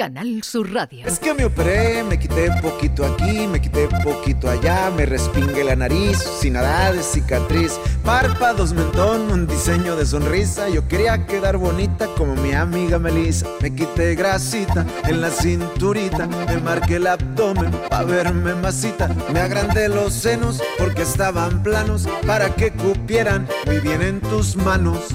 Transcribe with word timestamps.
Canal 0.00 0.42
Sur. 0.42 0.66
Es 1.04 1.18
que 1.18 1.34
me 1.34 1.44
operé, 1.44 2.02
me 2.02 2.18
quité 2.18 2.50
poquito 2.62 3.04
aquí, 3.04 3.46
me 3.46 3.60
quité 3.60 3.86
poquito 4.02 4.48
allá, 4.48 4.90
me 4.96 5.04
respingué 5.04 5.62
la 5.62 5.76
nariz, 5.76 6.16
sin 6.40 6.54
nada 6.54 6.90
de 6.92 7.02
cicatriz, 7.02 7.78
párpados, 8.02 8.72
mentón, 8.72 9.30
un 9.30 9.46
diseño 9.46 9.96
de 9.96 10.06
sonrisa. 10.06 10.70
Yo 10.70 10.88
quería 10.88 11.26
quedar 11.26 11.58
bonita 11.58 12.06
como 12.16 12.34
mi 12.36 12.52
amiga 12.52 12.98
Melissa. 12.98 13.46
Me 13.60 13.74
quité 13.74 14.14
grasita 14.14 14.86
en 15.04 15.20
la 15.20 15.28
cinturita, 15.28 16.26
me 16.48 16.56
marqué 16.62 16.96
el 16.96 17.06
abdomen 17.06 17.70
para 17.90 18.04
verme 18.04 18.54
masita. 18.54 19.14
Me 19.34 19.40
agrandé 19.40 19.90
los 19.90 20.14
senos 20.14 20.62
porque 20.78 21.02
estaban 21.02 21.62
planos 21.62 22.08
para 22.26 22.54
que 22.54 22.72
cupieran 22.72 23.46
muy 23.66 23.80
bien 23.80 24.00
en 24.00 24.20
tus 24.22 24.56
manos. 24.56 25.08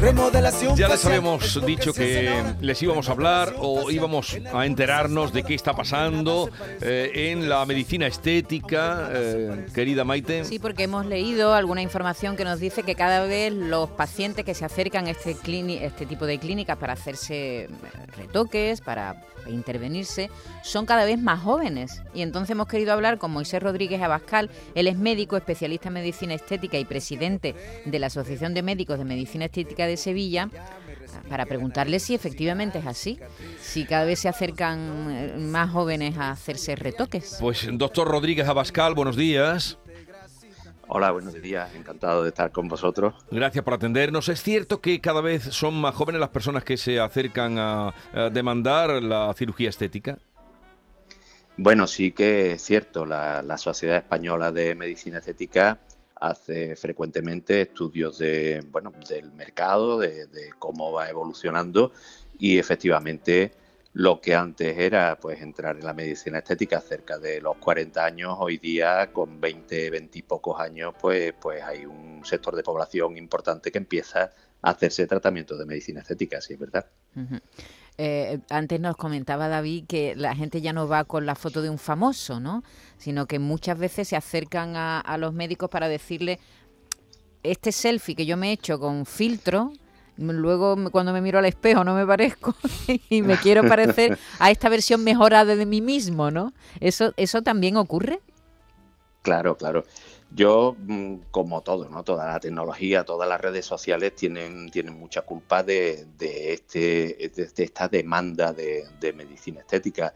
Remodelación. 0.00 0.76
Ya 0.76 0.88
les 0.88 1.04
habíamos 1.04 1.64
dicho 1.66 1.92
que 1.92 2.42
les 2.60 2.82
íbamos 2.82 3.08
a 3.08 3.12
hablar 3.12 3.54
o 3.58 3.90
íbamos 3.90 4.38
a 4.52 4.64
enterarnos 4.64 5.32
de 5.32 5.42
qué 5.42 5.54
está 5.54 5.74
pasando 5.74 6.48
eh, 6.80 7.30
en 7.30 7.50
la 7.50 7.66
medicina 7.66 8.06
estética, 8.06 9.10
eh, 9.12 9.66
querida 9.74 10.04
Maite. 10.04 10.44
Sí, 10.44 10.58
porque 10.58 10.84
hemos 10.84 11.04
leído 11.04 11.52
alguna 11.52 11.82
información 11.82 12.36
que 12.36 12.44
nos 12.44 12.60
dice 12.60 12.82
que 12.82 12.94
cada 12.94 13.26
vez 13.26 13.52
los 13.52 13.90
pacientes 13.90 14.44
que 14.46 14.54
se 14.54 14.64
acercan 14.64 15.06
a 15.06 15.10
este, 15.10 15.36
este 15.84 16.06
tipo 16.06 16.24
de 16.24 16.38
clínicas 16.38 16.78
para 16.78 16.94
hacerse 16.94 17.68
retoques, 18.16 18.80
para 18.80 19.22
intervenirse, 19.48 20.30
son 20.62 20.86
cada 20.86 21.04
vez 21.04 21.18
más 21.18 21.40
jóvenes. 21.40 22.02
Y 22.14 22.22
entonces 22.22 22.50
hemos 22.50 22.68
querido 22.68 22.92
hablar 22.92 23.18
con 23.18 23.30
Moisés 23.30 23.62
Rodríguez 23.62 24.00
Abascal. 24.02 24.50
Él 24.74 24.86
es 24.86 24.96
médico, 24.96 25.36
especialista 25.36 25.88
en 25.88 25.94
medicina 25.94 26.34
estética 26.34 26.78
y 26.78 26.84
presidente 26.84 27.54
de 27.84 27.98
la 27.98 28.06
Asociación 28.06 28.54
de 28.54 28.62
Médicos 28.62 28.98
de 28.98 29.04
Medicina 29.04 29.46
Estética 29.46 29.86
de 29.90 29.96
Sevilla 29.96 30.48
para 31.28 31.46
preguntarle 31.46 32.00
si 32.00 32.14
efectivamente 32.14 32.78
es 32.78 32.86
así, 32.86 33.18
si 33.60 33.84
cada 33.84 34.04
vez 34.04 34.20
se 34.20 34.28
acercan 34.28 35.10
eh, 35.10 35.36
más 35.38 35.70
jóvenes 35.70 36.16
a 36.18 36.30
hacerse 36.30 36.76
retoques. 36.76 37.36
Pues 37.40 37.68
doctor 37.72 38.08
Rodríguez 38.08 38.48
Abascal, 38.48 38.94
buenos 38.94 39.16
días. 39.16 39.78
Hola, 40.92 41.12
buenos 41.12 41.40
días, 41.40 41.72
encantado 41.76 42.24
de 42.24 42.30
estar 42.30 42.50
con 42.50 42.66
vosotros. 42.66 43.14
Gracias 43.30 43.64
por 43.64 43.74
atendernos. 43.74 44.28
¿Es 44.28 44.42
cierto 44.42 44.80
que 44.80 45.00
cada 45.00 45.20
vez 45.20 45.44
son 45.44 45.80
más 45.80 45.94
jóvenes 45.94 46.20
las 46.20 46.30
personas 46.30 46.64
que 46.64 46.76
se 46.76 46.98
acercan 46.98 47.58
a, 47.58 47.94
demandar 48.32 49.00
la 49.00 49.32
cirugía 49.34 49.68
estética? 49.68 50.18
Bueno, 51.56 51.86
sí 51.86 52.10
que 52.10 52.52
es 52.52 52.62
cierto. 52.62 53.06
La, 53.06 53.56
Sociedad 53.56 53.98
Española 53.98 54.50
de 54.50 54.74
Medicina 54.74 55.18
Estética 55.18 55.78
hace 56.20 56.76
frecuentemente 56.76 57.62
estudios 57.62 58.18
de, 58.18 58.62
bueno, 58.70 58.92
del 59.08 59.32
mercado, 59.32 59.98
de 59.98 60.28
cómo 60.58 60.92
va 60.92 61.08
evolucionando 61.08 61.92
y 62.38 62.58
efectivamente 62.58 63.52
lo 63.92 64.20
que 64.20 64.34
antes 64.34 64.78
era 64.78 65.18
pues 65.18 65.40
entrar 65.42 65.76
en 65.76 65.84
la 65.84 65.92
medicina 65.92 66.38
estética 66.38 66.80
cerca 66.80 67.18
de 67.18 67.40
los 67.40 67.56
40 67.56 68.04
años, 68.04 68.36
hoy 68.38 68.58
día 68.58 69.12
con 69.12 69.40
20, 69.40 69.90
20 69.90 70.18
y 70.18 70.22
pocos 70.22 70.60
años, 70.60 70.94
pues, 71.00 71.34
pues 71.40 71.62
hay 71.62 71.86
un 71.86 72.24
sector 72.24 72.54
de 72.54 72.62
población 72.62 73.16
importante 73.16 73.72
que 73.72 73.78
empieza 73.78 74.30
a 74.62 74.70
hacerse 74.70 75.06
tratamiento 75.06 75.56
de 75.56 75.66
medicina 75.66 76.00
estética, 76.00 76.40
sí 76.40 76.52
es 76.52 76.58
verdad. 76.60 76.86
Eh, 77.98 78.38
antes 78.48 78.80
nos 78.80 78.96
comentaba 78.96 79.48
David 79.48 79.84
que 79.86 80.14
la 80.16 80.34
gente 80.34 80.60
ya 80.60 80.72
no 80.72 80.88
va 80.88 81.04
con 81.04 81.26
la 81.26 81.34
foto 81.34 81.60
de 81.60 81.70
un 81.70 81.78
famoso, 81.78 82.40
¿no? 82.40 82.62
Sino 82.96 83.26
que 83.26 83.38
muchas 83.38 83.78
veces 83.78 84.08
se 84.08 84.16
acercan 84.16 84.76
a, 84.76 85.00
a 85.00 85.18
los 85.18 85.34
médicos 85.34 85.68
para 85.68 85.88
decirle, 85.88 86.38
este 87.42 87.72
selfie 87.72 88.14
que 88.14 88.26
yo 88.26 88.36
me 88.36 88.50
he 88.50 88.52
hecho 88.52 88.78
con 88.78 89.06
filtro, 89.06 89.72
luego 90.16 90.76
cuando 90.90 91.12
me 91.12 91.20
miro 91.20 91.38
al 91.38 91.46
espejo 91.46 91.84
no 91.84 91.94
me 91.94 92.06
parezco 92.06 92.54
y 93.08 93.22
me 93.22 93.36
quiero 93.42 93.66
parecer 93.66 94.18
a 94.38 94.50
esta 94.50 94.68
versión 94.68 95.02
mejorada 95.02 95.56
de 95.56 95.66
mí 95.66 95.80
mismo, 95.80 96.30
¿no? 96.30 96.52
¿Eso, 96.80 97.12
eso 97.16 97.42
también 97.42 97.76
ocurre? 97.76 98.20
Claro, 99.22 99.56
claro. 99.56 99.84
Yo, 100.32 100.76
mm, 100.78 101.16
como 101.30 101.62
todo, 101.62 101.88
¿no? 101.88 102.04
Toda 102.04 102.26
la 102.26 102.40
tecnología, 102.40 103.04
todas 103.04 103.28
las 103.28 103.40
redes 103.40 103.66
sociales 103.66 104.14
tienen, 104.14 104.70
tienen 104.70 104.98
mucha 104.98 105.22
culpa 105.22 105.62
de, 105.62 106.06
este, 106.20 107.30
de, 107.34 107.64
esta 107.64 107.88
demanda 107.88 108.52
de, 108.52 109.12
medicina 109.14 109.60
estética. 109.60 110.14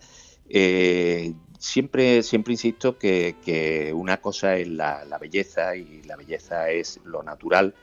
Eh, 0.49 1.33
siempre, 1.59 2.23
siempre 2.23 2.53
insisto 2.53 2.99
que, 2.99 3.93
una 3.95 4.21
cosa 4.21 4.57
es 4.57 4.69
la, 4.69 5.05
la, 5.05 5.19
belleza 5.19 5.75
y 5.77 6.03
la 6.05 6.17
belleza 6.17 6.71
es 6.71 7.01
lo 7.05 7.23
natural 7.23 7.75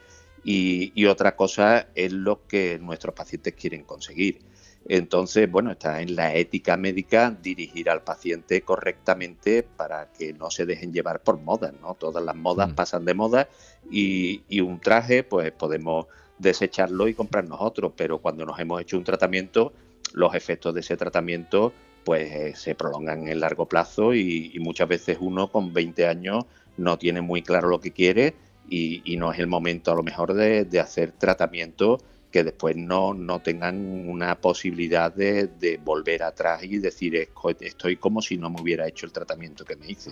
y, 0.43 1.05
otra 1.05 1.35
cosa 1.35 1.89
es 1.95 2.11
lo 2.11 2.47
que 2.47 2.79
nuestros 2.79 3.13
pacientes 3.13 3.53
quieren 3.53 3.83
conseguir. 3.83 4.39
Entonces, 4.87 5.49
bueno, 5.49 5.71
está 5.71 6.01
en 6.01 6.15
la 6.15 6.35
ética 6.35 6.75
médica 6.75 7.35
dirigir 7.41 7.89
al 7.89 8.03
paciente 8.03 8.61
correctamente 8.61 9.63
para 9.63 10.11
que 10.11 10.33
no 10.33 10.49
se 10.49 10.65
dejen 10.65 10.91
llevar 10.91 11.21
por 11.21 11.39
modas, 11.39 11.73
¿no? 11.81 11.93
Todas 11.95 12.23
las 12.23 12.35
modas 12.35 12.71
mm. 12.71 12.75
pasan 12.75 13.05
de 13.05 13.13
moda 13.13 13.47
y, 13.89 14.43
y, 14.49 14.61
un 14.61 14.79
traje, 14.79 15.23
pues 15.23 15.51
podemos 15.51 16.07
desecharlo 16.39 17.07
y 17.07 17.13
comprarnos 17.13 17.59
otro, 17.61 17.93
pero 17.95 18.17
cuando 18.17 18.45
nos 18.45 18.59
hemos 18.59 18.81
hecho 18.81 18.97
un 18.97 19.03
tratamiento, 19.03 19.73
los 20.13 20.33
efectos 20.33 20.73
de 20.73 20.79
ese 20.79 20.97
tratamiento 20.97 21.73
pues 22.03 22.31
eh, 22.31 22.53
se 22.55 22.73
prolongan 22.73 23.27
en 23.27 23.39
largo 23.39 23.67
plazo 23.67 24.15
y, 24.15 24.51
y 24.53 24.59
muchas 24.59 24.87
veces 24.87 25.19
uno 25.21 25.51
con 25.51 25.71
20 25.71 26.07
años 26.07 26.45
no 26.77 26.97
tiene 26.97 27.21
muy 27.21 27.43
claro 27.43 27.69
lo 27.69 27.79
que 27.79 27.91
quiere 27.91 28.33
y, 28.71 29.17
no 29.17 29.31
es 29.31 29.39
el 29.39 29.47
momento 29.47 29.91
a 29.91 29.95
lo 29.95 30.03
mejor 30.03 30.33
de, 30.33 30.79
hacer 30.79 31.11
tratamientos 31.11 32.01
que 32.31 32.43
después 32.43 32.75
no, 32.77 33.13
no 33.13 33.41
tengan 33.41 34.07
una 34.07 34.39
posibilidad 34.39 35.13
de, 35.13 35.79
volver 35.83 36.23
atrás 36.23 36.63
y 36.63 36.77
decir 36.77 37.29
estoy 37.59 37.97
como 37.97 38.21
si 38.21 38.37
no 38.37 38.49
me 38.49 38.61
hubiera 38.61 38.87
hecho 38.87 39.05
el 39.05 39.11
tratamiento 39.11 39.65
que 39.65 39.75
me 39.75 39.91
hice. 39.91 40.11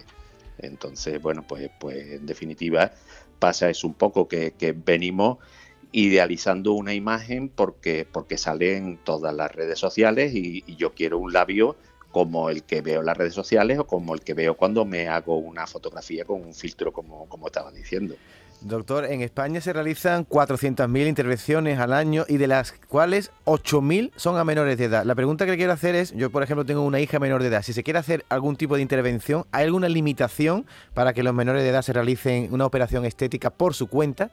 Entonces, 0.58 1.22
bueno, 1.22 1.46
pues, 1.48 1.70
pues 1.80 1.98
en 2.12 2.26
definitiva 2.26 2.92
pasa 3.40 3.70
eso 3.70 3.88
un 3.88 3.94
poco 3.94 4.28
que, 4.28 4.54
venimos 4.86 5.38
idealizando 5.92 6.74
una 6.74 6.94
imagen 6.94 7.50
porque, 7.50 8.06
porque 8.12 8.38
sale 8.38 8.78
en 8.78 8.98
todas 8.98 9.34
las 9.34 9.52
redes 9.52 9.80
sociales 9.80 10.36
y, 10.36 10.64
y, 10.68 10.76
yo 10.76 10.94
quiero 10.94 11.18
un 11.18 11.34
labio 11.34 11.78
como 12.12 12.50
el 12.50 12.64
que 12.64 12.82
veo 12.82 13.00
en 13.00 13.06
las 13.06 13.18
redes 13.18 13.34
sociales 13.34 13.80
o 13.80 13.88
como 13.88 14.14
el 14.14 14.22
que 14.22 14.34
veo 14.34 14.56
cuando 14.56 14.86
me 14.86 15.08
hago 15.08 15.38
una 15.38 15.66
fotografía 15.66 16.26
con 16.26 16.42
un 16.42 16.54
filtro 16.54 16.92
como, 16.92 17.28
como 17.30 17.48
estaba 17.48 17.72
diciendo. 17.72 18.16
Doctor, 18.62 19.06
en 19.06 19.22
España 19.22 19.62
se 19.62 19.72
realizan 19.72 20.28
400.000 20.28 21.08
intervenciones 21.08 21.80
al 21.80 21.94
año 21.94 22.26
y 22.28 22.36
de 22.36 22.48
las 22.48 22.74
cuales 22.74 23.32
8.000 23.46 24.12
son 24.18 24.36
a 24.38 24.44
menores 24.44 24.78
de 24.78 24.86
edad. 24.86 25.06
La 25.06 25.16
pregunta 25.16 25.46
que 25.46 25.52
le 25.52 25.58
quiero 25.58 25.72
hacer 25.72 25.96
es, 25.96 26.14
yo 26.14 26.30
por 26.30 26.44
ejemplo 26.44 26.66
tengo 26.66 26.82
una 26.82 27.00
hija 27.00 27.20
menor 27.20 27.42
de 27.42 27.48
edad, 27.48 27.62
si 27.62 27.72
se 27.72 27.84
quiere 27.84 28.00
hacer 28.00 28.26
algún 28.28 28.58
tipo 28.58 28.76
de 28.76 28.82
intervención, 28.82 29.46
¿hay 29.52 29.64
alguna 29.64 29.88
limitación 29.88 30.66
para 30.94 31.14
que 31.14 31.24
los 31.24 31.34
menores 31.34 31.64
de 31.64 31.70
edad 31.70 31.84
se 31.84 31.94
realicen 31.94 32.50
una 32.52 32.66
operación 32.66 33.06
estética 33.06 33.50
por 33.50 33.74
su 33.74 33.88
cuenta? 33.88 34.30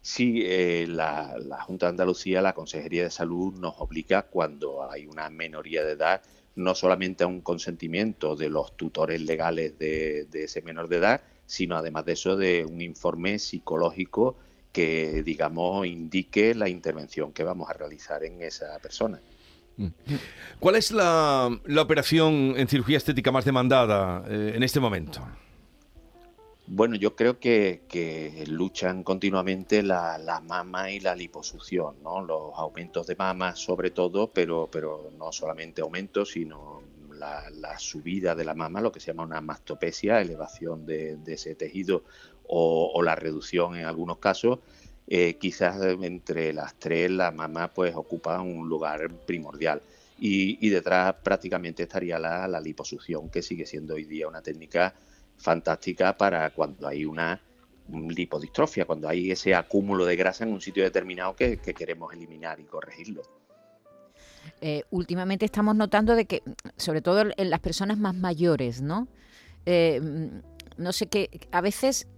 Sí, 0.00 0.42
eh, 0.44 0.86
la, 0.88 1.36
Junta 1.64 1.86
de 1.86 1.90
Andalucía, 1.90 2.42
la 2.42 2.54
Consejería 2.54 3.04
de 3.04 3.10
Salud 3.10 3.54
nos 3.54 3.74
obliga 3.78 4.22
cuando 4.22 4.90
hay 4.90 5.06
una 5.06 5.30
menoría 5.30 5.84
de 5.84 5.92
edad 5.92 6.22
no 6.56 6.74
solamente 6.74 7.22
a 7.22 7.28
un 7.28 7.40
consentimiento 7.40 8.34
de 8.34 8.50
los 8.50 8.76
tutores 8.76 9.22
legales 9.22 9.78
de 9.78 10.26
ese 10.32 10.60
menor 10.60 10.88
de 10.88 10.96
edad, 10.96 11.22
sino 11.52 11.76
además 11.76 12.06
de 12.06 12.12
eso 12.14 12.34
de 12.34 12.64
un 12.64 12.80
informe 12.80 13.38
psicológico 13.38 14.36
que, 14.72 15.22
digamos, 15.22 15.86
indique 15.86 16.54
la 16.54 16.70
intervención 16.70 17.30
que 17.30 17.44
vamos 17.44 17.68
a 17.68 17.74
realizar 17.74 18.24
en 18.24 18.40
esa 18.40 18.78
persona. 18.78 19.20
Mm. 19.76 19.88
¿Cuál 20.58 20.76
es 20.76 20.92
la, 20.92 21.50
operación 21.78 22.54
en 22.56 22.66
cirugía 22.68 22.96
estética 22.96 23.30
más 23.30 23.44
demandada 23.44 24.24
eh, 24.30 24.52
en 24.54 24.62
este 24.62 24.80
momento? 24.80 25.20
Bueno, 26.66 26.96
yo 26.96 27.14
creo 27.14 27.38
que, 27.38 27.82
luchan 28.46 29.02
continuamente 29.02 29.82
la, 29.82 30.42
mama 30.42 30.90
y 30.90 31.00
la 31.00 31.14
liposucción, 31.14 31.96
¿no? 32.02 32.22
Los 32.22 32.54
aumentos 32.56 33.06
de 33.06 33.14
mama 33.14 33.56
sobre 33.56 33.90
todo, 33.90 34.30
pero, 34.30 34.70
pero 34.72 35.10
no 35.18 35.32
solamente 35.32 35.82
aumentos, 35.82 36.30
sino 36.30 36.80
la, 37.52 37.78
subida 37.78 38.34
de 38.34 38.44
la 38.44 38.54
mama, 38.54 38.80
lo 38.80 38.92
que 38.92 39.00
se 39.00 39.08
llama 39.08 39.24
una 39.24 39.40
mastopesia, 39.40 40.20
elevación 40.20 40.86
de, 40.86 41.18
ese 41.26 41.54
tejido 41.54 42.04
o, 42.46 43.00
la 43.02 43.14
reducción 43.14 43.76
en 43.76 43.86
algunos 43.86 44.18
casos, 44.18 44.58
eh, 45.06 45.34
quizás 45.34 45.80
entre 45.82 46.52
las 46.52 46.74
tres 46.78 47.10
la 47.10 47.30
mama 47.30 47.72
pues 47.72 47.94
ocupa 47.94 48.40
un 48.40 48.68
lugar 48.68 49.10
primordial. 49.26 49.82
Y, 50.18 50.68
detrás 50.68 51.16
prácticamente 51.22 51.82
estaría 51.82 52.18
la, 52.18 52.60
liposucción, 52.60 53.28
que 53.28 53.42
sigue 53.42 53.66
siendo 53.66 53.94
hoy 53.94 54.04
día 54.04 54.28
una 54.28 54.40
técnica 54.40 54.94
fantástica 55.36 56.16
para 56.16 56.50
cuando 56.50 56.86
hay 56.86 57.04
una 57.04 57.40
lipodistrofia, 57.88 58.84
cuando 58.84 59.08
hay 59.08 59.32
ese 59.32 59.54
acúmulo 59.54 60.04
de 60.04 60.14
grasa 60.14 60.44
en 60.44 60.52
un 60.52 60.60
sitio 60.60 60.84
determinado 60.84 61.34
que 61.34 61.58
queremos 61.58 62.12
eliminar 62.14 62.60
y 62.60 62.64
corregirlo. 62.64 63.22
Eh, 64.60 64.84
últimamente 64.90 65.44
estamos 65.44 65.74
notando 65.76 66.14
de 66.14 66.26
que, 66.26 66.42
sobre 66.76 67.02
todo 67.02 67.24
en 67.36 67.50
las 67.50 67.60
personas 67.60 67.98
más 67.98 68.14
mayores, 68.14 68.80
¿no? 68.80 69.08
Eh, 69.66 70.00
no 70.76 70.92
sé 70.92 71.06
qué, 71.06 71.48
a 71.50 71.60
veces 71.60 72.08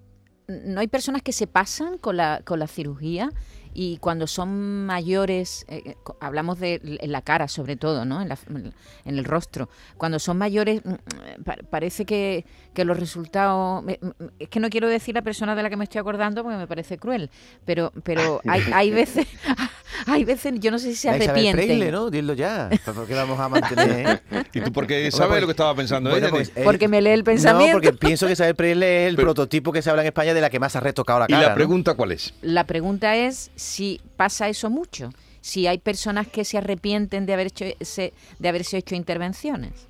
no 0.47 0.81
hay 0.81 0.89
personas 0.89 1.23
que 1.23 1.33
se 1.33 1.47
pasan 1.47 1.99
con 1.99 2.17
la, 2.17 2.43
con 2.45 2.59
la 2.59 2.67
cirugía 2.67 3.31
y 3.75 3.99
cuando 3.99 4.27
son 4.27 4.87
mayores, 4.87 5.67
eh, 5.69 5.83
eh, 5.85 5.97
hablamos 6.21 6.61
de 6.61 6.81
en 6.85 7.13
la 7.13 7.23
cara 7.23 7.49
sobre 7.49 7.77
todo, 7.77 8.05
¿no? 8.05 8.23
En, 8.23 8.33
en 9.05 9.19
el 9.19 9.25
rostro, 9.25 9.69
cuando 9.97 10.19
son 10.19 10.39
mayores 10.39 10.81
mm, 10.85 10.95
parece 11.71 12.07
que, 12.07 12.47
que, 12.73 12.85
los 12.85 12.99
resultados, 12.99 13.85
es 14.39 14.49
que 14.49 14.61
no 14.61 14.71
quiero 14.71 14.89
decir 14.89 15.15
la 15.15 15.23
persona 15.23 15.55
de 15.55 15.63
la 15.63 15.71
que 15.71 15.77
me 15.77 15.85
estoy 15.85 15.99
acordando 15.99 16.43
porque 16.43 16.57
me 16.57 16.67
parece 16.67 16.99
cruel, 16.99 17.31
pero 17.65 17.93
pero 18.05 18.41
hay, 18.47 18.63
hay 18.73 18.91
veces 19.03 19.27
hay 20.07 20.25
veces, 20.25 20.55
yo 20.61 20.71
no 20.71 20.79
sé 20.79 20.91
si 20.91 20.97
se 20.97 21.11
arrepienten. 21.11 21.91
¿no? 21.91 22.11
Dilo 22.11 22.35
ya, 22.35 22.71
porque 22.95 23.15
vamos 23.15 23.39
a 23.39 23.49
mantener. 23.49 24.23
¿Y 24.53 24.61
tú 24.61 24.73
porque 24.73 25.11
sabes 25.11 25.29
pues, 25.29 25.41
lo 25.41 25.47
que 25.47 25.53
estaba 25.53 25.75
pensando? 25.75 26.11
Pues, 26.31 26.53
porque 26.63 26.89
me 26.89 27.01
lee 27.01 27.11
el 27.11 27.25
pensamiento. 27.25 27.67
No, 27.67 27.83
porque 27.83 27.93
pienso 27.93 28.27
que 28.27 28.33
Isabel 28.33 28.55
Preile 28.55 29.05
es 29.05 29.11
el 29.11 29.17
prototipo 29.17 29.73
que 29.73 29.83
se 29.83 29.91
habla 29.91 30.03
en 30.03 30.09
España 30.09 30.35
de 30.35 30.41
la 30.41 30.51
que 30.51 30.61
más 30.61 30.77
ha 30.77 30.81
retocado 30.81 31.21
la 31.21 31.27
cara. 31.27 31.43
¿Y 31.43 31.45
la 31.47 31.55
pregunta 31.55 31.95
cuál 31.95 32.13
es? 32.13 32.35
La 32.43 32.65
pregunta 32.65 33.17
es 33.17 33.51
si 33.65 34.01
pasa 34.17 34.49
eso 34.49 34.71
mucho, 34.71 35.11
si 35.41 35.67
hay 35.67 35.79
personas 35.79 36.29
que 36.29 36.45
se 36.45 36.59
arrepienten 36.59 37.27
de, 37.27 37.33
haber 37.33 37.49
hecho, 37.49 37.65
de 37.65 38.49
haberse 38.49 38.77
hecho 38.77 38.95
intervenciones. 38.95 39.89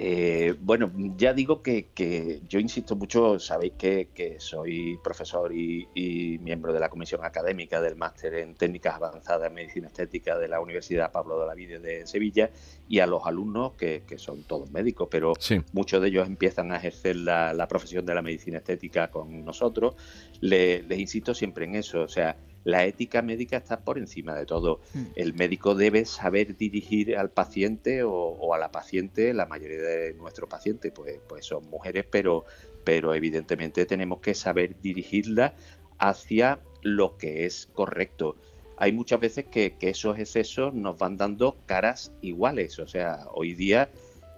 Eh, 0.00 0.54
bueno, 0.60 0.92
ya 1.16 1.34
digo 1.34 1.60
que, 1.60 2.40
yo 2.48 2.60
insisto 2.60 2.94
mucho, 2.94 3.40
sabéis 3.40 3.72
que, 3.76 4.36
soy 4.38 4.96
profesor 5.02 5.52
y, 5.52 6.38
miembro 6.40 6.72
de 6.72 6.78
la 6.78 6.88
comisión 6.88 7.24
académica 7.24 7.80
del 7.80 7.96
máster 7.96 8.34
en 8.34 8.54
técnicas 8.54 8.94
avanzadas 8.94 9.48
en 9.48 9.54
medicina 9.54 9.88
estética 9.88 10.38
de 10.38 10.46
la 10.46 10.60
Universidad 10.60 11.10
Pablo 11.10 11.40
de 11.40 11.46
la 11.46 11.54
de 11.80 12.06
Sevilla 12.06 12.50
y 12.88 13.00
a 13.00 13.08
los 13.08 13.26
alumnos 13.26 13.72
que, 13.72 14.04
son 14.18 14.44
todos 14.44 14.70
médicos, 14.70 15.08
pero 15.10 15.32
muchos 15.72 16.00
de 16.00 16.08
ellos 16.08 16.28
empiezan 16.28 16.70
a 16.70 16.76
ejercer 16.76 17.16
la, 17.16 17.66
profesión 17.68 18.06
de 18.06 18.14
la 18.14 18.22
medicina 18.22 18.58
estética 18.58 19.10
con 19.10 19.44
nosotros. 19.44 19.96
les 20.40 20.88
insisto 20.96 21.34
siempre 21.34 21.64
en 21.64 21.74
eso, 21.74 22.02
o 22.02 22.08
sea, 22.08 22.36
la 22.68 22.84
ética 22.84 23.22
médica 23.22 23.56
está 23.56 23.80
por 23.80 23.96
encima 23.96 24.34
de 24.34 24.44
todo. 24.44 24.80
Mm. 24.92 25.04
El 25.16 25.32
médico 25.32 25.74
debe 25.74 26.04
saber 26.04 26.54
dirigir 26.54 27.16
al 27.16 27.30
paciente 27.30 28.02
o, 28.02 28.52
a 28.52 28.58
la 28.58 28.70
paciente, 28.70 29.32
la 29.32 29.46
mayoría 29.46 29.80
de 29.80 30.12
nuestros 30.12 30.50
pacientes 30.50 30.92
pues, 30.94 31.18
pues 31.26 31.46
son 31.46 31.66
mujeres, 31.70 32.04
pero, 32.10 32.44
pero 32.84 33.14
evidentemente 33.14 33.86
tenemos 33.86 34.20
que 34.20 34.34
saber 34.34 34.78
dirigirla 34.82 35.54
hacia 35.98 36.60
lo 36.82 37.16
que 37.16 37.46
es 37.46 37.70
correcto. 37.72 38.36
Hay 38.76 38.92
muchas 38.92 39.18
veces 39.18 39.46
que, 39.46 39.74
esos 39.80 40.18
excesos 40.18 40.74
nos 40.74 40.98
van 40.98 41.16
dando 41.16 41.56
caras 41.64 42.12
iguales. 42.20 42.78
O 42.80 42.86
sea, 42.86 43.28
hoy 43.32 43.54
día, 43.54 43.88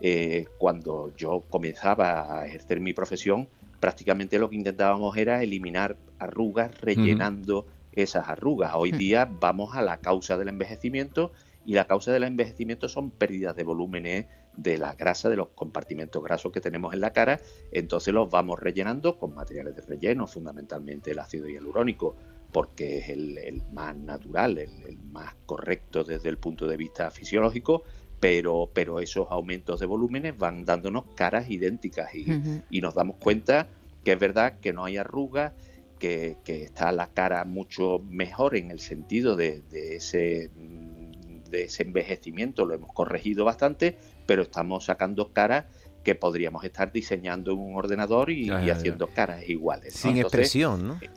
eh, 0.01 0.47
cuando 0.57 1.13
yo 1.17 1.43
comenzaba 1.51 2.39
a 2.39 2.47
ejercer 2.47 2.79
mi 2.79 2.93
profesión, 2.93 3.49
prácticamente 3.81 4.39
lo 4.39 4.49
que 4.49 4.55
intentábamos 4.55 5.17
era 5.17 5.43
eliminar 5.43 5.97
arrugas 6.21 6.81
rellenando 6.81 7.67
esas 7.93 8.29
arrugas. 8.29 8.73
Hoy 8.75 8.93
hmm. 8.93 8.99
día 8.99 9.31
vamos 9.41 9.77
a 9.77 9.83
la 9.83 9.99
causa 9.99 10.37
del 10.37 10.49
envejecimiento 10.49 11.33
y 11.65 11.75
la 11.75 11.87
causa 11.87 12.13
del 12.13 12.25
envejecimiento 12.25 12.89
son 12.89 13.11
pérdidas 13.11 13.55
de 13.57 13.65
volúmenes 13.65 14.27
de 14.57 14.79
la 14.79 14.95
grasa, 14.95 15.29
de 15.29 15.37
los 15.37 15.49
compartimentos 15.49 16.23
grasos 16.23 16.53
que 16.53 16.61
tenemos 16.61 16.93
en 16.95 17.01
la 17.01 17.13
cara, 17.13 17.41
entonces 17.73 18.13
los 18.13 18.31
vamos 18.31 18.59
rellenando 18.59 19.19
con 19.19 19.35
materiales 19.35 19.77
de 19.77 19.83
relleno, 19.83 20.27
fundamentalmente 20.27 21.13
el 21.13 21.19
ácido 21.19 21.49
hialurónico, 21.49 22.17
porque 22.53 22.99
es 22.99 23.09
el, 23.11 23.63
más 23.73 23.97
natural, 23.97 24.59
el, 24.59 24.99
más 25.13 25.35
correcto 25.47 26.05
desde 26.05 26.29
el 26.29 26.39
punto 26.39 26.67
de 26.67 26.77
vista 26.77 27.11
fisiológico, 27.11 27.85
pero, 28.19 28.71
pero 28.73 29.01
esos 29.01 29.29
aumentos 29.31 29.81
de 29.81 29.87
volúmenes 29.87 30.37
van 30.37 30.65
dándonos 30.65 31.05
caras 31.15 31.49
idénticas 31.49 32.15
y, 32.15 32.27
y 32.69 32.81
nos 32.81 32.95
damos 32.95 33.17
cuenta 33.17 33.69
que 34.05 34.13
es 34.13 34.19
verdad 34.19 34.59
que 34.61 34.73
no 34.73 34.85
hay 34.85 34.97
arrugas, 34.97 35.53
que, 36.01 36.39
está 36.45 36.91
la 36.91 37.09
cara 37.09 37.45
mucho 37.45 38.01
mejor 38.09 38.57
en 38.57 38.73
el 38.73 38.81
sentido 38.81 39.37
de, 39.37 39.63
ese, 39.71 40.51
de 41.51 41.63
ese 41.63 41.83
envejecimiento, 41.85 42.65
lo 42.65 42.75
hemos 42.75 42.93
corregido 42.93 43.45
bastante, 43.45 43.97
pero 44.27 44.43
estamos 44.43 44.87
sacando 44.87 45.33
caras 45.33 45.67
que 46.03 46.15
podríamos 46.15 46.65
estar 46.65 46.91
diseñando 46.91 47.53
en 47.53 47.59
un 47.59 47.77
ordenador 47.77 48.31
y, 48.31 48.51
haciendo 48.51 49.09
caras 49.09 49.49
iguales. 49.49 49.95
Sin 49.95 50.17
expresión, 50.17 50.89
¿no? 50.89 50.95
Eh, 50.95 51.11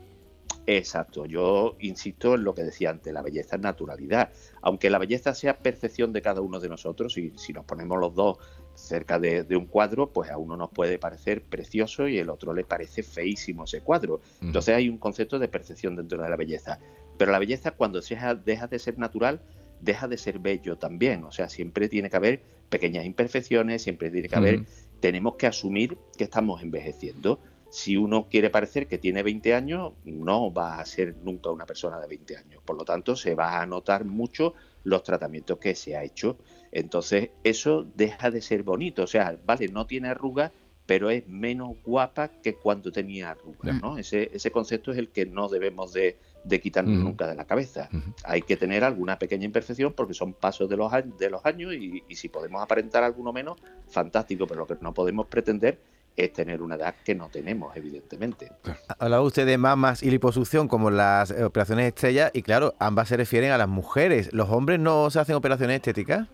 exacto, 0.77 1.25
yo 1.25 1.77
insisto 1.79 2.35
en 2.35 2.43
lo 2.43 2.53
que 2.53 2.63
decía 2.63 2.89
antes, 2.89 3.13
la 3.13 3.21
belleza 3.21 3.55
es 3.55 3.61
naturalidad. 3.61 4.31
Aunque 4.61 4.89
la 4.89 4.99
belleza 4.99 5.33
sea 5.33 5.57
percepción 5.59 6.11
de 6.11 6.21
cada 6.21 6.41
uno 6.41 6.59
de 6.59 6.67
nosotros, 6.69 7.17
y 7.17 7.31
si 7.37 7.53
nos 7.53 7.63
ponemos 7.65 7.97
los 7.97 8.13
dos 8.13 8.37
cerca 8.75 9.19
de, 9.19 9.45
un 9.55 9.65
cuadro, 9.65 10.11
pues 10.11 10.29
a 10.29 10.37
uno 10.37 10.57
nos 10.57 10.69
puede 10.69 10.97
parecer 10.97 11.41
precioso 11.43 12.07
y 12.07 12.17
el 12.17 12.29
otro 12.29 12.53
le 12.53 12.63
parece 12.63 13.03
feísimo 13.03 13.65
ese 13.65 13.81
cuadro. 13.81 14.21
Entonces 14.41 14.75
hay 14.75 14.89
un 14.89 14.97
concepto 14.97 15.39
de 15.39 15.47
percepción 15.47 15.95
dentro 15.95 16.21
de 16.21 16.29
la 16.29 16.35
belleza. 16.35 16.79
Pero 17.17 17.31
la 17.31 17.39
belleza 17.39 17.71
cuando 17.71 18.01
deja, 18.01 18.35
deja 18.35 18.67
de 18.67 18.79
ser 18.79 18.97
natural, 18.97 19.41
deja 19.81 20.07
de 20.07 20.17
ser 20.17 20.39
bello 20.39 20.77
también. 20.77 21.23
O 21.23 21.31
sea, 21.31 21.49
siempre 21.49 21.89
tiene 21.89 22.09
que 22.09 22.17
haber 22.17 22.41
pequeñas 22.69 23.05
imperfecciones, 23.05 23.83
siempre 23.83 24.09
tiene 24.09 24.29
que 24.29 24.35
haber, 24.35 24.63
tenemos 24.99 25.35
que 25.35 25.47
asumir 25.47 25.97
que 26.17 26.23
estamos 26.23 26.63
envejeciendo. 26.63 27.39
Si 27.73 27.97
uno 27.97 28.27
quiere 28.29 28.51
parecer 28.51 28.85
que 28.85 28.99
tiene 28.99 29.23
20 29.23 29.55
años, 29.55 29.93
no 30.05 30.53
va 30.53 30.79
a 30.79 30.85
ser 30.85 31.15
nunca 31.23 31.49
una 31.49 31.65
persona 31.65 31.99
de 31.99 32.05
20 32.05 32.37
años. 32.37 32.61
Por 32.63 32.77
lo 32.77 32.85
tanto, 32.85 33.15
se 33.15 33.33
va 33.33 33.59
a 33.59 33.65
notar 33.65 34.05
mucho 34.05 34.53
los 34.83 35.01
tratamientos 35.01 35.57
que 35.57 35.73
se 35.73 35.97
ha 35.97 36.03
hecho. 36.03 36.37
Entonces, 36.71 37.31
eso 37.43 37.87
deja 37.95 38.29
de 38.29 38.43
ser 38.43 38.61
bonito. 38.61 39.01
O 39.01 39.07
sea, 39.07 39.39
vale, 39.43 39.69
no 39.69 39.87
tiene 39.87 40.09
arrugas, 40.09 40.51
pero 40.85 41.09
es 41.09 41.27
menos 41.27 41.71
guapa 41.83 42.27
que 42.27 42.53
cuando 42.53 42.91
tenía 42.91 43.31
arrugas, 43.31 43.73
mm. 43.73 43.81
¿no? 43.81 43.97
Ese, 43.97 44.29
ese 44.31 44.51
concepto 44.51 44.91
es 44.91 44.99
el 44.99 45.09
que 45.09 45.25
no 45.25 45.49
debemos 45.49 45.93
de, 45.93 46.19
quitarnos 46.61 46.99
nunca 46.99 47.25
de 47.25 47.33
la 47.33 47.45
cabeza. 47.45 47.89
Hay 48.23 48.43
que 48.43 48.55
tener 48.55 48.83
alguna 48.83 49.17
pequeña 49.17 49.45
imperfección 49.45 49.93
porque 49.93 50.13
son 50.13 50.33
pasos 50.33 50.69
de 50.69 50.77
los, 50.77 50.91
de 51.17 51.29
los 51.31 51.43
años 51.43 51.73
y, 51.73 52.03
y 52.07 52.15
si 52.17 52.29
podemos 52.29 52.61
aparentar 52.61 53.03
alguno 53.03 53.33
menos, 53.33 53.57
fantástico, 53.87 54.45
pero 54.45 54.59
lo 54.59 54.67
que 54.67 54.77
no 54.79 54.93
podemos 54.93 55.25
pretender 55.25 55.79
es 56.15 56.33
tener 56.33 56.61
una 56.61 56.75
edad 56.75 56.95
que 57.03 57.15
no 57.15 57.29
tenemos, 57.29 57.75
evidentemente. 57.75 58.51
Hablaba 58.99 59.23
usted 59.23 59.45
de 59.45 59.57
mamas 59.57 60.03
y 60.03 60.11
liposucción 60.11 60.67
como 60.67 60.91
las 60.91 61.31
eh, 61.31 61.43
operaciones 61.43 61.87
estrellas 61.87 62.31
y 62.33 62.43
claro, 62.43 62.75
ambas 62.79 63.09
se 63.09 63.17
refieren 63.17 63.51
a 63.51 63.57
las 63.57 63.67
mujeres. 63.67 64.31
¿Los 64.33 64.49
hombres 64.49 64.79
no 64.79 65.09
se 65.09 65.19
hacen 65.19 65.35
operaciones 65.35 65.77
estéticas? 65.77 66.27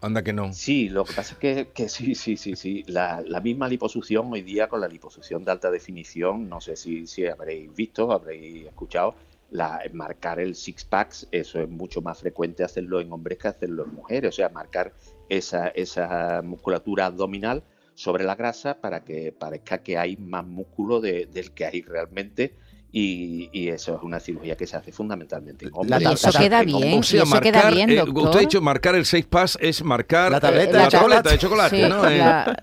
Anda 0.00 0.22
que 0.22 0.32
no. 0.32 0.52
Sí, 0.52 0.88
lo 0.88 1.04
que 1.04 1.14
pasa 1.14 1.32
es 1.32 1.38
que, 1.38 1.68
que 1.72 1.88
sí, 1.88 2.14
sí, 2.14 2.36
sí, 2.36 2.54
sí. 2.54 2.84
La, 2.86 3.22
misma 3.42 3.66
liposucción 3.68 4.30
hoy 4.30 4.42
día 4.42 4.68
con 4.68 4.80
la 4.80 4.88
liposucción 4.88 5.44
de 5.44 5.50
alta 5.50 5.70
definición, 5.70 6.48
no 6.48 6.60
sé 6.60 6.76
si, 6.76 7.06
si 7.06 7.26
habréis 7.26 7.74
visto, 7.74 8.12
habréis 8.12 8.66
escuchado, 8.66 9.14
la, 9.50 9.80
marcar 9.92 10.38
el 10.38 10.54
six 10.54 10.84
packs, 10.84 11.26
eso 11.30 11.60
es 11.60 11.68
mucho 11.68 12.02
más 12.02 12.18
frecuente 12.18 12.62
hacerlo 12.62 13.00
en 13.00 13.10
hombres 13.12 13.38
que 13.38 13.48
hacerlo 13.48 13.84
en 13.84 13.94
mujeres. 13.94 14.28
O 14.28 14.32
sea, 14.32 14.50
marcar 14.50 14.92
esa, 15.28 15.68
esa 15.68 16.42
musculatura 16.42 17.06
abdominal 17.06 17.62
sobre 17.96 18.24
la 18.24 18.34
grasa 18.34 18.78
para 18.78 19.02
que 19.02 19.32
parezca 19.32 19.78
que 19.78 19.96
hay 19.96 20.18
más 20.18 20.46
músculo 20.46 21.00
del 21.00 21.52
que 21.52 21.64
hay 21.64 21.80
realmente. 21.82 22.54
Y, 22.92 23.68
eso 23.68 23.96
es 23.96 24.02
una 24.02 24.20
cirugía 24.20 24.56
que 24.56 24.66
se 24.66 24.76
hace 24.76 24.92
fundamentalmente 24.92 25.66
en 25.66 25.70
hombres. 25.74 26.24
eso 26.24 26.38
queda 26.38 26.62
bien, 26.62 27.00
eso 27.00 27.40
queda 27.40 27.70
bien, 27.70 27.90
eh, 27.90 28.02
usted 28.02 28.38
ha 28.38 28.40
dicho 28.40 28.60
marcar 28.62 28.94
el 28.94 29.04
6 29.04 29.26
pass 29.26 29.58
es 29.60 29.82
marcar 29.82 30.30
la 30.30 30.40
tableta, 30.40 30.84
de 31.30 31.38
chocolate, 31.38 31.88
¿no? 31.88 32.08
Eh, 32.08 32.22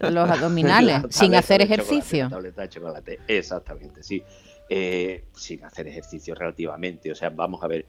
los 0.10 0.30
abdominales, 0.30 1.04
sin 1.10 1.36
hacer 1.36 1.62
ejercicio. 1.62 2.30
tableta 2.30 2.64
de 2.64 2.70
chocolate, 2.70 3.20
exactamente, 3.28 4.02
sí. 4.02 4.24
Eh, 4.70 5.26
sin 5.36 5.64
hacer 5.66 5.88
ejercicio 5.88 6.34
relativamente. 6.34 7.12
O 7.12 7.16
sea, 7.16 7.30
vamos 7.30 7.62
a 7.64 7.68
ver, 7.68 7.86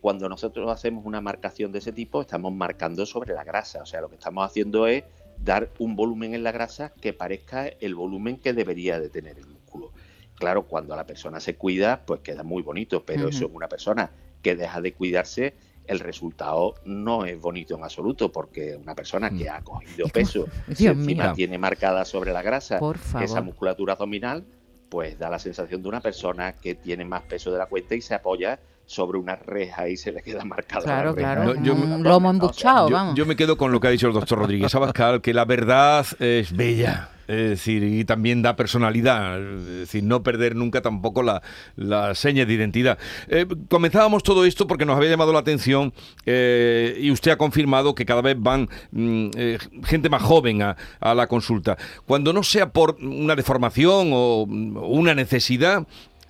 cuando 0.00 0.28
nosotros 0.28 0.70
hacemos 0.70 1.06
una 1.06 1.20
marcación 1.20 1.72
de 1.72 1.78
ese 1.78 1.92
tipo, 1.92 2.20
estamos 2.20 2.52
marcando 2.52 3.06
sobre 3.06 3.32
la 3.32 3.44
grasa. 3.44 3.82
O 3.82 3.86
sea, 3.86 4.00
lo 4.00 4.08
que 4.08 4.16
estamos 4.16 4.44
haciendo 4.44 4.86
es 4.86 5.04
dar 5.42 5.70
un 5.78 5.96
volumen 5.96 6.34
en 6.34 6.42
la 6.42 6.52
grasa 6.52 6.92
que 7.00 7.12
parezca 7.12 7.66
el 7.66 7.94
volumen 7.94 8.38
que 8.38 8.52
debería 8.52 9.00
de 9.00 9.08
tener 9.08 9.38
el 9.38 9.46
músculo. 9.46 9.92
Claro, 10.34 10.66
cuando 10.66 10.94
la 10.94 11.06
persona 11.06 11.40
se 11.40 11.56
cuida, 11.56 12.02
pues 12.06 12.20
queda 12.20 12.42
muy 12.42 12.62
bonito, 12.62 13.04
pero 13.04 13.28
eso 13.28 13.46
es 13.46 13.50
una 13.52 13.68
persona 13.68 14.10
que 14.42 14.54
deja 14.54 14.80
de 14.80 14.92
cuidarse, 14.92 15.54
el 15.86 15.98
resultado 16.00 16.74
no 16.84 17.24
es 17.24 17.40
bonito 17.40 17.74
en 17.74 17.82
absoluto, 17.82 18.30
porque 18.30 18.76
una 18.76 18.94
persona 18.94 19.30
que 19.30 19.46
mm. 19.46 19.52
ha 19.52 19.62
cogido 19.62 20.08
peso, 20.08 20.46
y 20.78 20.86
encima 20.86 21.32
tiene 21.32 21.58
marcada 21.58 22.04
sobre 22.04 22.32
la 22.32 22.42
grasa 22.42 22.78
esa 23.20 23.40
musculatura 23.40 23.94
abdominal, 23.94 24.44
pues 24.88 25.18
da 25.18 25.28
la 25.28 25.38
sensación 25.38 25.82
de 25.82 25.88
una 25.88 26.00
persona 26.00 26.54
que 26.54 26.74
tiene 26.74 27.04
más 27.04 27.22
peso 27.22 27.50
de 27.50 27.58
la 27.58 27.66
cuenta 27.66 27.94
y 27.94 28.00
se 28.00 28.14
apoya 28.14 28.60
sobre 28.88 29.18
una 29.18 29.36
reja 29.36 29.86
y 29.86 29.98
se 29.98 30.12
le 30.12 30.22
queda 30.22 30.44
marcado. 30.44 30.84
Claro, 30.84 31.14
claro. 31.14 31.54
yo, 31.62 31.74
un 31.74 32.02
lomo 32.02 32.30
embuchado, 32.30 32.88
vamos. 32.88 33.14
Yo, 33.14 33.26
me 33.26 33.36
quedo 33.36 33.58
con 33.58 33.70
lo 33.70 33.80
que 33.80 33.88
ha 33.88 33.90
dicho 33.90 34.06
el 34.06 34.14
doctor 34.14 34.38
Rodríguez 34.38 34.74
Abascal, 34.74 35.20
que 35.20 35.34
la 35.34 35.44
verdad 35.44 36.06
es 36.18 36.56
bella. 36.56 37.10
Es 37.28 37.50
decir, 37.50 37.84
y 37.84 38.06
también 38.06 38.40
da 38.40 38.56
personalidad, 38.56 39.38
es 39.38 39.66
decir, 39.80 40.02
no 40.02 40.22
perder 40.22 40.56
nunca 40.56 40.80
tampoco 40.80 41.22
la, 41.22 41.42
la 41.76 42.14
seña 42.14 42.46
de 42.46 42.54
identidad. 42.54 42.98
Eh, 43.28 43.44
comenzábamos 43.68 44.22
todo 44.22 44.46
esto 44.46 44.66
porque 44.66 44.86
nos 44.86 44.96
había 44.96 45.10
llamado 45.10 45.34
la 45.34 45.40
atención 45.40 45.92
eh, 46.24 46.96
y 46.98 47.10
usted 47.10 47.32
ha 47.32 47.36
confirmado 47.36 47.94
que 47.94 48.06
cada 48.06 48.22
vez 48.22 48.36
van 48.40 48.70
mm, 48.92 49.28
eh, 49.36 49.58
gente 49.84 50.08
más 50.08 50.22
joven 50.22 50.62
a, 50.62 50.78
a, 51.00 51.14
la 51.14 51.26
consulta. 51.26 51.76
Cuando 52.06 52.32
no 52.32 52.42
sea 52.42 52.72
por 52.72 52.96
una 53.02 53.36
deformación 53.36 54.08
o 54.14 54.44
una 54.44 55.14
necesidad, 55.14 55.86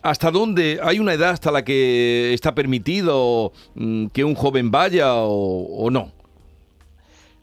¿Hasta 0.08 0.30
dónde 0.30 0.80
hay 0.82 1.00
una 1.00 1.12
edad 1.12 1.30
hasta 1.30 1.50
la 1.50 1.62
que 1.62 2.32
está 2.32 2.54
permitido 2.54 3.52
mm, 3.74 4.06
que 4.06 4.24
un 4.24 4.34
joven 4.34 4.70
vaya 4.70 5.12
o, 5.16 5.90
no? 5.90 6.12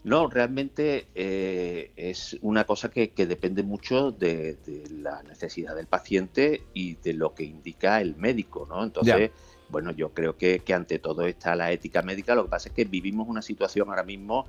No, 0.02 0.28
realmente 0.28 1.06
eh, 1.14 1.92
es 1.94 2.36
una 2.42 2.64
cosa 2.64 2.90
que, 2.90 3.12
depende 3.14 3.62
mucho 3.62 4.10
de, 4.10 4.56
la 4.90 5.22
necesidad 5.22 5.76
del 5.76 5.86
paciente 5.86 6.64
y 6.74 6.96
de 6.96 7.12
lo 7.12 7.34
que 7.34 7.44
indica 7.44 8.00
el 8.00 8.16
médico, 8.16 8.66
¿no? 8.68 8.82
Entonces, 8.82 9.30
bueno, 9.68 9.92
yo 9.92 10.10
creo 10.10 10.36
que, 10.36 10.58
que, 10.58 10.74
ante 10.74 10.98
todo 10.98 11.24
está 11.24 11.54
la 11.54 11.70
ética 11.70 12.02
médica. 12.02 12.34
Lo 12.34 12.44
que 12.44 12.50
pasa 12.50 12.68
es 12.68 12.74
que 12.74 12.84
vivimos 12.84 13.28
una 13.28 13.42
situación 13.42 13.88
ahora 13.90 14.02
mismo 14.02 14.46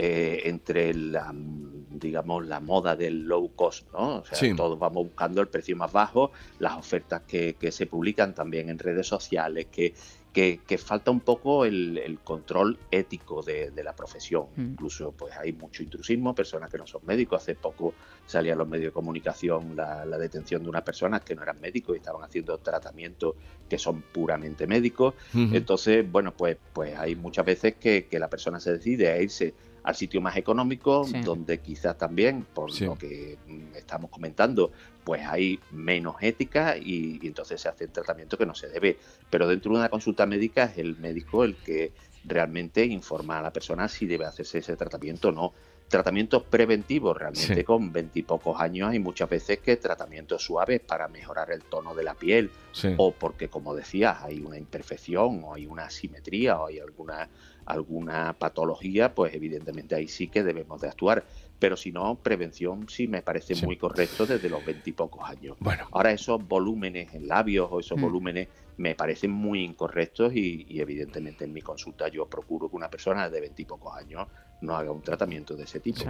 eh, 0.00 0.42
entre 0.44 0.94
la, 0.94 1.34
digamos, 1.34 2.46
la 2.46 2.60
moda 2.60 2.94
del 2.94 3.24
low 3.24 3.50
cost, 3.56 3.92
¿no? 3.92 4.18
O 4.18 4.24
sea, 4.24 4.54
todos 4.54 4.78
vamos 4.78 5.08
buscando 5.08 5.40
el 5.40 5.48
precio 5.48 5.74
más 5.76 5.90
bajo, 5.90 6.30
las 6.60 6.76
ofertas 6.76 7.22
que, 7.22 7.56
se 7.72 7.86
publican 7.86 8.32
también 8.32 8.68
en 8.68 8.78
redes 8.78 9.08
sociales, 9.08 9.66
que, 9.72 9.94
que, 10.32 10.78
falta 10.78 11.10
un 11.10 11.18
poco 11.18 11.64
el, 11.64 12.20
control 12.22 12.78
ético 12.92 13.42
de, 13.42 13.72
la 13.82 13.96
profesión. 13.96 14.46
Mm. 14.54 14.62
Incluso 14.66 15.10
pues 15.10 15.36
hay 15.36 15.52
mucho 15.52 15.82
intrusismo, 15.82 16.32
personas 16.32 16.70
que 16.70 16.78
no 16.78 16.86
son 16.86 17.00
médicos. 17.04 17.42
Hace 17.42 17.56
poco 17.56 17.94
salía 18.24 18.52
en 18.52 18.58
los 18.58 18.68
medios 18.68 18.90
de 18.90 18.92
comunicación 18.92 19.74
la, 19.74 20.06
detención 20.16 20.62
de 20.62 20.68
unas 20.68 20.82
personas 20.82 21.22
que 21.22 21.34
no 21.34 21.42
eran 21.42 21.60
médicos 21.60 21.96
y 21.96 21.98
estaban 21.98 22.22
haciendo 22.22 22.56
tratamientos 22.58 23.34
que 23.68 23.78
son 23.78 24.00
puramente 24.00 24.68
médicos. 24.68 25.14
Entonces, 25.34 26.08
bueno, 26.08 26.32
pues, 26.36 26.56
pues 26.72 26.96
hay 26.96 27.16
muchas 27.16 27.44
veces 27.44 27.74
que, 27.74 28.06
que 28.06 28.20
la 28.20 28.30
persona 28.30 28.60
se 28.60 28.74
decide 28.74 29.10
a 29.10 29.20
irse 29.20 29.54
al 29.82 29.94
sitio 29.94 30.20
más 30.20 30.36
económico, 30.36 31.06
donde 31.24 31.58
quizás 31.58 31.96
también, 31.96 32.44
por 32.54 32.78
lo 32.80 32.96
que 32.96 33.38
mm, 33.46 33.76
estamos 33.76 34.10
comentando, 34.10 34.72
pues 35.04 35.26
hay 35.26 35.58
menos 35.70 36.16
ética 36.20 36.76
y, 36.76 37.18
entonces 37.22 37.60
se 37.60 37.68
hace 37.68 37.84
el 37.84 37.90
tratamiento 37.90 38.36
que 38.36 38.46
no 38.46 38.54
se 38.54 38.68
debe. 38.68 38.98
Pero 39.30 39.48
dentro 39.48 39.72
de 39.72 39.78
una 39.78 39.88
consulta 39.88 40.26
médica 40.26 40.64
es 40.64 40.78
el 40.78 40.96
médico 40.98 41.44
el 41.44 41.56
que 41.56 41.92
realmente 42.28 42.84
informa 42.84 43.38
a 43.38 43.42
la 43.42 43.52
persona 43.52 43.88
si 43.88 44.06
debe 44.06 44.24
hacerse 44.24 44.58
ese 44.58 44.76
tratamiento 44.76 45.28
o 45.28 45.32
no. 45.32 45.52
Tratamientos 45.88 46.42
preventivos, 46.42 47.16
realmente 47.16 47.64
con 47.64 47.90
veintipocos 47.90 48.60
años 48.60 48.90
hay 48.90 48.98
muchas 48.98 49.30
veces 49.30 49.60
que 49.60 49.76
tratamientos 49.78 50.42
suaves 50.42 50.80
para 50.80 51.08
mejorar 51.08 51.50
el 51.50 51.62
tono 51.62 51.94
de 51.94 52.04
la 52.04 52.14
piel 52.14 52.50
o 52.98 53.12
porque, 53.12 53.48
como 53.48 53.74
decías, 53.74 54.18
hay 54.22 54.40
una 54.40 54.58
imperfección 54.58 55.42
o 55.44 55.54
hay 55.54 55.66
una 55.66 55.84
asimetría 55.84 56.60
o 56.60 56.66
hay 56.66 56.78
alguna, 56.78 57.30
alguna 57.64 58.34
patología, 58.34 59.14
pues 59.14 59.34
evidentemente 59.34 59.94
ahí 59.94 60.08
sí 60.08 60.28
que 60.28 60.42
debemos 60.42 60.78
de 60.82 60.88
actuar. 60.88 61.24
Pero 61.58 61.76
si 61.76 61.90
no, 61.90 62.16
prevención 62.16 62.88
sí 62.88 63.08
me 63.08 63.22
parece 63.22 63.54
muy 63.66 63.76
correcto 63.76 64.26
desde 64.26 64.48
los 64.48 64.64
veintipocos 64.64 65.28
años. 65.28 65.56
Bueno. 65.60 65.88
Ahora 65.92 66.12
esos 66.12 66.46
volúmenes 66.46 67.12
en 67.14 67.26
labios 67.26 67.68
o 67.70 67.80
esos 67.80 67.98
mm. 67.98 68.00
volúmenes 68.00 68.48
me 68.78 68.94
parecen 68.94 69.32
muy 69.32 69.64
incorrectos 69.64 70.32
y, 70.34 70.66
evidentemente 70.80 71.44
en 71.44 71.52
mi 71.52 71.60
consulta 71.60 72.08
yo 72.08 72.26
procuro 72.26 72.70
que 72.70 72.76
una 72.76 72.88
persona 72.88 73.28
de 73.28 73.40
veintipocos 73.40 73.96
años 73.96 74.28
no 74.60 74.76
haga 74.76 74.90
un 74.90 75.02
tratamiento 75.02 75.54
de 75.54 75.64
ese 75.64 75.80
tipo. 75.80 76.00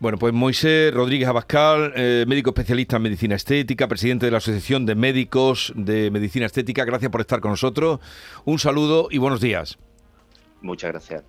Bueno, 0.00 0.18
pues 0.18 0.32
Moisés 0.32 0.92
Rodríguez 0.92 1.28
Abascal, 1.28 1.92
eh, 1.94 2.24
médico 2.26 2.50
especialista 2.50 2.96
en 2.96 3.02
medicina 3.02 3.36
estética, 3.36 3.86
presidente 3.86 4.26
de 4.26 4.32
la 4.32 4.38
Asociación 4.38 4.84
de 4.86 4.94
Médicos 4.94 5.72
de 5.76 6.10
Medicina 6.10 6.46
Estética, 6.46 6.84
gracias 6.84 7.10
por 7.10 7.20
estar 7.20 7.40
con 7.40 7.52
nosotros. 7.52 8.00
Un 8.44 8.58
saludo 8.58 9.08
y 9.10 9.18
buenos 9.18 9.40
días. 9.40 9.78
Muchas 10.62 10.90
gracias. 10.90 11.24